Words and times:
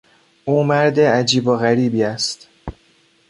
او 0.45 0.63
مرد 0.63 0.99
عجیب 0.99 1.47
و 1.47 1.57
غریبی 1.57 2.03
است. 2.03 2.47